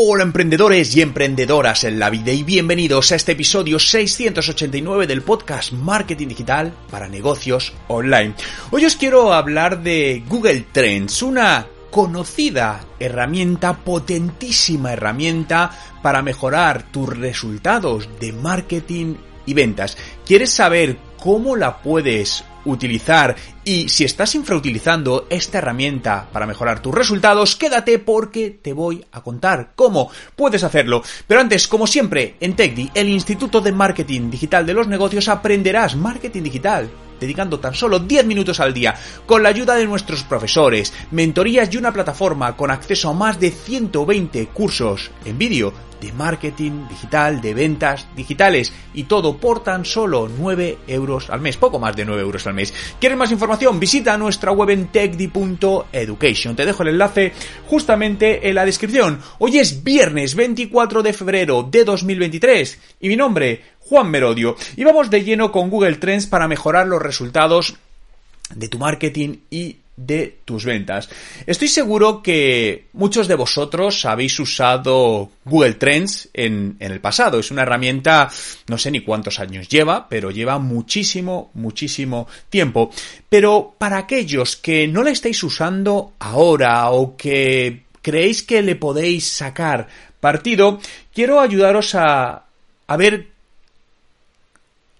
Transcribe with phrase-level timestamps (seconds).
[0.00, 5.72] Hola emprendedores y emprendedoras en la vida y bienvenidos a este episodio 689 del podcast
[5.72, 8.34] Marketing Digital para negocios online.
[8.70, 17.08] Hoy os quiero hablar de Google Trends, una conocida herramienta, potentísima herramienta para mejorar tus
[17.18, 19.98] resultados de marketing y ventas.
[20.24, 26.94] ¿Quieres saber cómo la puedes utilizar y si estás infrautilizando esta herramienta para mejorar tus
[26.94, 31.02] resultados, quédate porque te voy a contar cómo puedes hacerlo.
[31.26, 35.96] Pero antes, como siempre, en TechDi, el Instituto de Marketing Digital de los Negocios, aprenderás
[35.96, 38.94] marketing digital dedicando tan solo 10 minutos al día,
[39.26, 43.50] con la ayuda de nuestros profesores, mentorías y una plataforma con acceso a más de
[43.50, 50.28] 120 cursos en vídeo de marketing digital, de ventas digitales y todo por tan solo
[50.28, 52.72] 9 euros al mes, poco más de 9 euros al mes.
[53.00, 53.80] ¿Quieres más información?
[53.80, 56.56] Visita nuestra web en techdi.education.
[56.56, 57.32] Te dejo el enlace
[57.66, 59.20] justamente en la descripción.
[59.38, 64.56] Hoy es viernes 24 de febrero de 2023 y mi nombre Juan Merodio.
[64.76, 67.74] Y vamos de lleno con Google Trends para mejorar los resultados
[68.54, 71.08] de tu marketing y de tus ventas.
[71.46, 77.40] Estoy seguro que muchos de vosotros habéis usado Google Trends en, el pasado.
[77.40, 78.30] Es una herramienta,
[78.68, 82.90] no sé ni cuántos años lleva, pero lleva muchísimo, muchísimo tiempo.
[83.28, 89.26] Pero para aquellos que no la estáis usando ahora o que creéis que le podéis
[89.26, 89.88] sacar
[90.20, 90.78] partido,
[91.12, 92.44] quiero ayudaros a
[92.96, 93.37] ver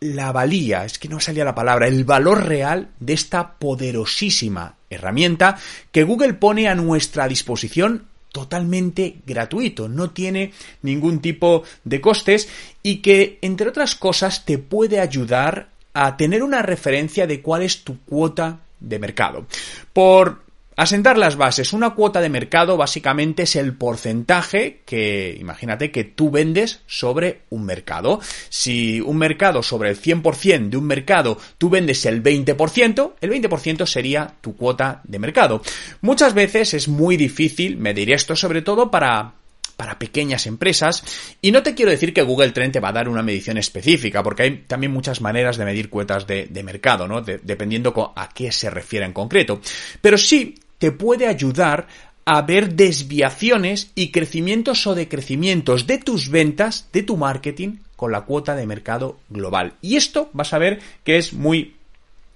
[0.00, 5.58] la valía, es que no salía la palabra, el valor real de esta poderosísima herramienta
[5.90, 10.52] que Google pone a nuestra disposición totalmente gratuito, no tiene
[10.82, 12.48] ningún tipo de costes
[12.82, 17.82] y que, entre otras cosas, te puede ayudar a tener una referencia de cuál es
[17.82, 19.46] tu cuota de mercado.
[19.94, 20.42] Por
[20.76, 21.72] Asentar las bases.
[21.72, 27.64] Una cuota de mercado básicamente es el porcentaje que, imagínate, que tú vendes sobre un
[27.64, 28.20] mercado.
[28.50, 33.86] Si un mercado sobre el 100% de un mercado tú vendes el 20%, el 20%
[33.86, 35.62] sería tu cuota de mercado.
[36.02, 39.32] Muchas veces es muy difícil medir esto, sobre todo para
[39.76, 41.04] para pequeñas empresas.
[41.42, 44.22] Y no te quiero decir que Google Trend te va a dar una medición específica,
[44.22, 47.20] porque hay también muchas maneras de medir cuotas de, mercado, ¿no?
[47.20, 49.60] dependiendo a qué se refiere en concreto.
[50.00, 51.86] Pero sí te puede ayudar
[52.24, 58.22] a ver desviaciones y crecimientos o decrecimientos de tus ventas, de tu marketing, con la
[58.22, 59.74] cuota de mercado global.
[59.80, 61.76] Y esto vas a ver que es muy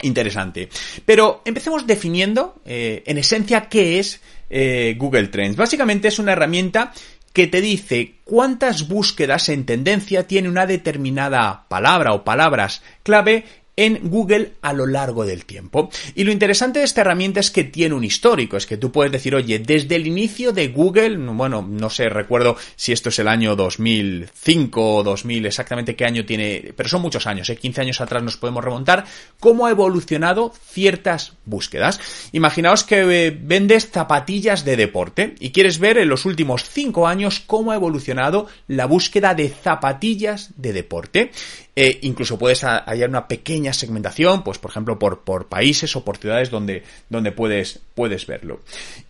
[0.00, 0.68] interesante.
[1.04, 5.56] Pero empecemos definiendo, eh, en esencia, qué es eh, Google Trends.
[5.56, 6.92] Básicamente es una herramienta
[7.32, 13.44] que te dice cuántas búsquedas en tendencia tiene una determinada palabra o palabras clave
[13.76, 15.90] en Google a lo largo del tiempo.
[16.14, 19.12] Y lo interesante de esta herramienta es que tiene un histórico, es que tú puedes
[19.12, 23.28] decir, oye, desde el inicio de Google, bueno, no sé, recuerdo si esto es el
[23.28, 27.56] año 2005 o 2000, exactamente qué año tiene, pero son muchos años, ¿eh?
[27.56, 29.04] 15 años atrás nos podemos remontar,
[29.40, 32.00] cómo ha evolucionado ciertas búsquedas.
[32.32, 37.42] Imaginaos que eh, vendes zapatillas de deporte y quieres ver en los últimos 5 años
[37.46, 41.30] cómo ha evolucionado la búsqueda de zapatillas de deporte.
[41.74, 46.18] Eh, incluso puedes hallar una pequeña segmentación, pues por ejemplo por, por países o por
[46.18, 48.60] ciudades donde, donde puedes, puedes verlo.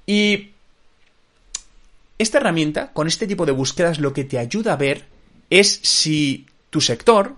[0.06, 0.50] Y
[2.19, 5.06] esta herramienta, con este tipo de búsquedas, lo que te ayuda a ver
[5.50, 7.34] es si tu sector,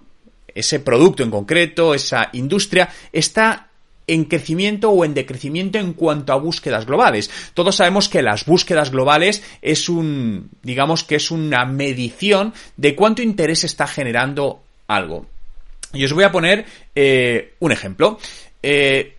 [0.54, 3.68] ese producto en concreto, esa industria, está
[4.06, 7.30] en crecimiento o en decrecimiento en cuanto a búsquedas globales.
[7.54, 13.22] Todos sabemos que las búsquedas globales es un, digamos que es una medición de cuánto
[13.22, 15.26] interés está generando algo.
[15.92, 18.18] Y os voy a poner eh, un ejemplo.
[18.62, 19.14] Eh,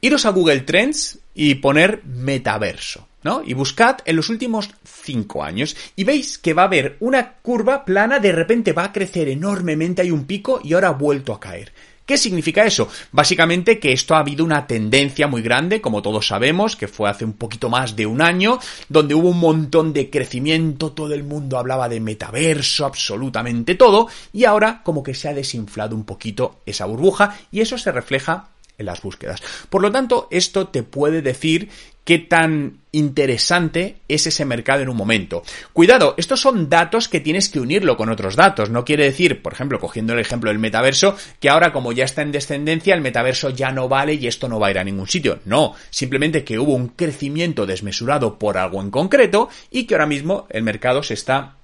[0.00, 3.42] iros a Google Trends y poner metaverso, ¿no?
[3.44, 7.84] Y buscad en los últimos cinco años y veis que va a haber una curva
[7.84, 11.40] plana, de repente va a crecer enormemente, hay un pico y ahora ha vuelto a
[11.40, 11.72] caer.
[12.06, 12.88] ¿Qué significa eso?
[13.10, 17.24] Básicamente que esto ha habido una tendencia muy grande, como todos sabemos, que fue hace
[17.24, 21.58] un poquito más de un año, donde hubo un montón de crecimiento, todo el mundo
[21.58, 26.86] hablaba de metaverso, absolutamente todo, y ahora como que se ha desinflado un poquito esa
[26.86, 29.42] burbuja y eso se refleja en las búsquedas.
[29.70, 31.68] Por lo tanto, esto te puede decir
[32.06, 35.42] qué tan interesante es ese mercado en un momento.
[35.72, 38.70] Cuidado, estos son datos que tienes que unirlo con otros datos.
[38.70, 42.22] No quiere decir, por ejemplo, cogiendo el ejemplo del metaverso, que ahora como ya está
[42.22, 45.08] en descendencia, el metaverso ya no vale y esto no va a ir a ningún
[45.08, 45.40] sitio.
[45.46, 50.46] No, simplemente que hubo un crecimiento desmesurado por algo en concreto y que ahora mismo
[50.50, 51.56] el mercado se está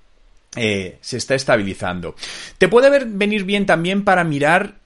[0.57, 2.15] eh, se está estabilizando.
[2.59, 4.82] Te puede venir bien también para mirar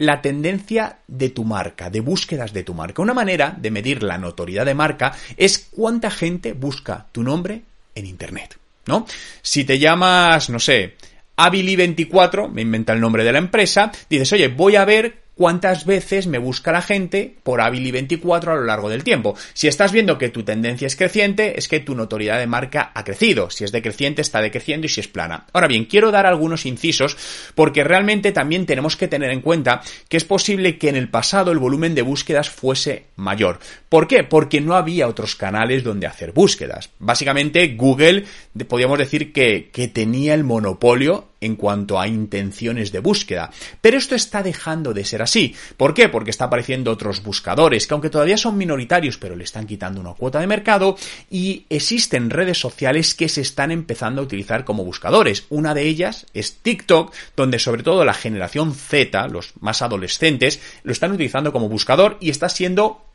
[0.00, 3.02] la tendencia de tu marca, de búsquedas de tu marca.
[3.02, 7.62] Una manera de medir la notoriedad de marca es cuánta gente busca tu nombre
[7.94, 8.56] en Internet.
[8.86, 9.04] ¿no?
[9.42, 10.96] Si te llamas, no sé,
[11.36, 16.26] Avili24, me inventa el nombre de la empresa, dices, oye, voy a ver cuántas veces
[16.26, 19.34] me busca la gente por Avili24 a lo largo del tiempo.
[19.54, 23.04] Si estás viendo que tu tendencia es creciente, es que tu notoriedad de marca ha
[23.04, 23.48] crecido.
[23.48, 25.46] Si es decreciente, está decreciendo y si es plana.
[25.54, 27.16] Ahora bien, quiero dar algunos incisos
[27.54, 31.52] porque realmente también tenemos que tener en cuenta que es posible que en el pasado
[31.52, 33.60] el volumen de búsquedas fuese mayor.
[33.88, 34.24] ¿Por qué?
[34.24, 36.90] Porque no había otros canales donde hacer búsquedas.
[36.98, 38.26] Básicamente Google,
[38.68, 43.50] podríamos decir que, que tenía el monopolio en cuanto a intenciones de búsqueda.
[43.80, 45.54] Pero esto está dejando de ser así.
[45.76, 46.08] ¿Por qué?
[46.08, 50.14] Porque está apareciendo otros buscadores que aunque todavía son minoritarios, pero le están quitando una
[50.14, 50.96] cuota de mercado
[51.30, 55.44] y existen redes sociales que se están empezando a utilizar como buscadores.
[55.48, 60.92] Una de ellas es TikTok, donde sobre todo la generación Z, los más adolescentes, lo
[60.92, 63.09] están utilizando como buscador y está siendo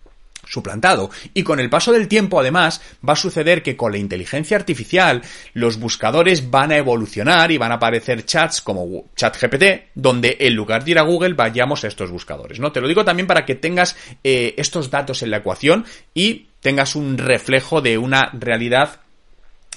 [0.46, 1.10] suplantado.
[1.34, 5.22] Y con el paso del tiempo, además, va a suceder que con la inteligencia artificial,
[5.54, 10.84] los buscadores van a evolucionar y van a aparecer chats como ChatGPT, donde en lugar
[10.84, 12.72] de ir a Google vayamos a estos buscadores, ¿no?
[12.72, 16.96] Te lo digo también para que tengas eh, estos datos en la ecuación y tengas
[16.96, 19.02] un reflejo de una realidad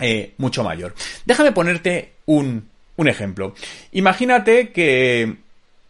[0.01, 0.95] eh, mucho mayor.
[1.25, 3.55] Déjame ponerte un, un ejemplo.
[3.93, 5.39] Imagínate que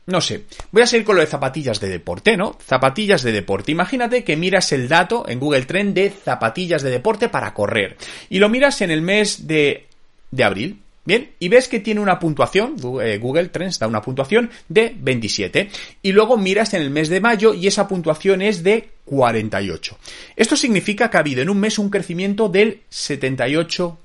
[0.08, 2.56] no sé, voy a seguir con lo de zapatillas de deporte, ¿no?
[2.64, 3.72] Zapatillas de deporte.
[3.72, 7.98] Imagínate que miras el dato en Google Trend de zapatillas de deporte para correr
[8.30, 9.86] y lo miras en el mes de,
[10.30, 10.80] de abril.
[11.04, 15.70] Bien, y ves que tiene una puntuación, eh, Google Trends da una puntuación de 27.
[16.02, 19.98] Y luego miras en el mes de mayo y esa puntuación es de 48.
[20.36, 23.96] Esto significa que ha habido en un mes un crecimiento del 78%.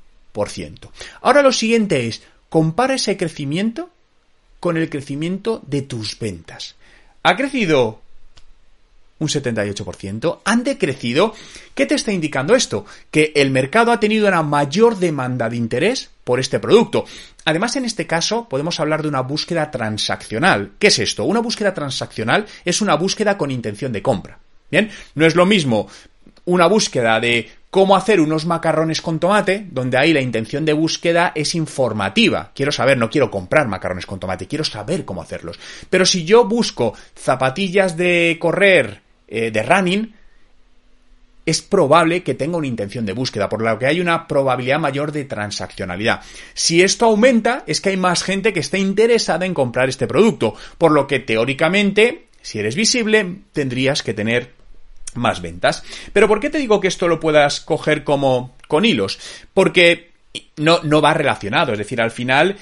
[1.21, 3.89] Ahora lo siguiente es, compara ese crecimiento
[4.63, 6.75] con el crecimiento de tus ventas.
[7.21, 7.99] ¿Ha crecido
[9.19, 10.39] un 78%?
[10.45, 11.33] ¿Han decrecido?
[11.75, 12.85] ¿Qué te está indicando esto?
[13.11, 17.03] Que el mercado ha tenido una mayor demanda de interés por este producto.
[17.43, 20.71] Además, en este caso, podemos hablar de una búsqueda transaccional.
[20.79, 21.25] ¿Qué es esto?
[21.25, 24.39] Una búsqueda transaccional es una búsqueda con intención de compra.
[24.71, 25.89] Bien, no es lo mismo
[26.45, 31.31] una búsqueda de cómo hacer unos macarrones con tomate, donde ahí la intención de búsqueda
[31.33, 32.51] es informativa.
[32.53, 35.59] Quiero saber, no quiero comprar macarrones con tomate, quiero saber cómo hacerlos.
[35.89, 40.13] Pero si yo busco zapatillas de correr, eh, de running,
[41.47, 45.11] es probable que tenga una intención de búsqueda, por lo que hay una probabilidad mayor
[45.11, 46.21] de transaccionalidad.
[46.53, 50.53] Si esto aumenta, es que hay más gente que está interesada en comprar este producto,
[50.77, 54.62] por lo que teóricamente, si eres visible, tendrías que tener
[55.15, 55.83] más ventas.
[56.13, 59.19] Pero ¿por qué te digo que esto lo puedas coger como con hilos?
[59.53, 60.11] Porque
[60.57, 62.57] no, no va relacionado, es decir, al final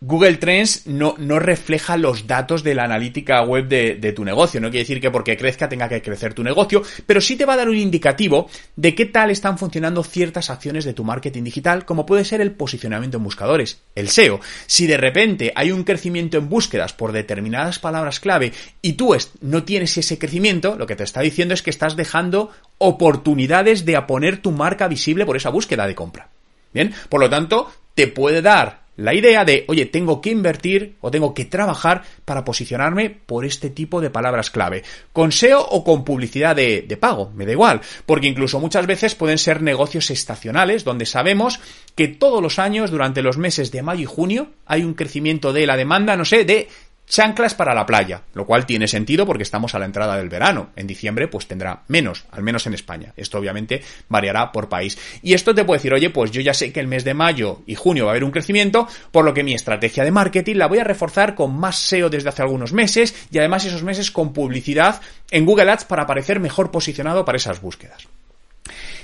[0.00, 4.60] Google Trends no, no, refleja los datos de la analítica web de, tu negocio.
[4.60, 7.54] No quiere decir que porque crezca tenga que crecer tu negocio, pero sí te va
[7.54, 11.86] a dar un indicativo de qué tal están funcionando ciertas acciones de tu marketing digital,
[11.86, 14.40] como puede ser el posicionamiento en buscadores, el SEO.
[14.66, 18.52] Si de repente hay un crecimiento en búsquedas por determinadas palabras clave
[18.82, 22.50] y tú no tienes ese crecimiento, lo que te está diciendo es que estás dejando
[22.78, 26.28] oportunidades de poner tu marca visible por esa búsqueda de compra.
[26.72, 31.10] Bien, por lo tanto, te puede dar la idea de, oye, tengo que invertir o
[31.10, 34.82] tengo que trabajar para posicionarme por este tipo de palabras clave.
[35.12, 39.14] Con SEO o con publicidad de, de, pago, me da igual, porque incluso muchas veces
[39.14, 41.60] pueden ser negocios estacionales donde sabemos
[41.94, 45.66] que todos los años, durante los meses de mayo y junio, hay un crecimiento de
[45.66, 46.68] la demanda, no sé, de
[47.06, 50.70] chanclas para la playa, lo cual tiene sentido porque estamos a la entrada del verano.
[50.76, 53.12] En diciembre pues tendrá menos, al menos en España.
[53.16, 54.98] Esto obviamente variará por país.
[55.22, 57.62] Y esto te puede decir, oye, pues yo ya sé que el mes de mayo
[57.66, 60.66] y junio va a haber un crecimiento, por lo que mi estrategia de marketing la
[60.66, 64.32] voy a reforzar con más SEO desde hace algunos meses y además esos meses con
[64.32, 68.08] publicidad en Google Ads para aparecer mejor posicionado para esas búsquedas.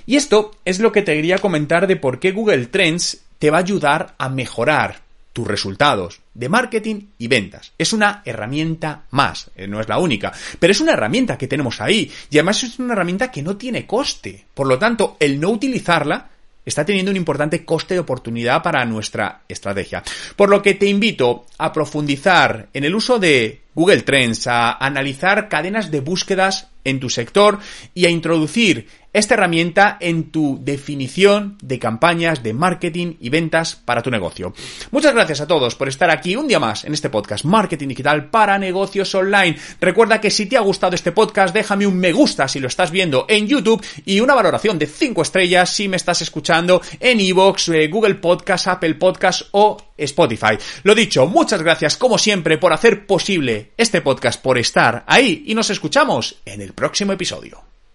[0.07, 3.59] Y esto es lo que te quería comentar de por qué Google Trends te va
[3.59, 5.02] a ayudar a mejorar
[5.33, 7.73] tus resultados de marketing y ventas.
[7.79, 11.81] Es una herramienta más, eh, no es la única, pero es una herramienta que tenemos
[11.81, 14.45] ahí y además es una herramienta que no tiene coste.
[14.55, 16.29] Por lo tanto, el no utilizarla
[16.65, 20.03] está teniendo un importante coste de oportunidad para nuestra estrategia.
[20.37, 25.49] Por lo que te invito a profundizar en el uso de Google Trends, a analizar
[25.49, 27.59] cadenas de búsquedas en tu sector
[27.95, 34.03] y a introducir esta herramienta en tu definición de campañas de marketing y ventas para
[34.03, 34.55] tu negocio.
[34.91, 38.31] Muchas gracias a todos por estar aquí un día más en este podcast Marketing Digital
[38.31, 39.59] para negocios online.
[39.81, 42.91] Recuerda que si te ha gustado este podcast, déjame un me gusta si lo estás
[42.91, 47.69] viendo en YouTube y una valoración de 5 estrellas si me estás escuchando en iVoox,
[47.69, 50.59] eh, Google Podcast, Apple Podcast o Spotify.
[50.85, 55.55] Lo dicho, muchas gracias como siempre por hacer posible este podcast, por estar ahí y
[55.55, 57.72] nos escuchamos en el próximo episodio.